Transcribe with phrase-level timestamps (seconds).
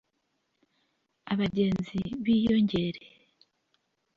[1.31, 3.01] abagenzi biyongere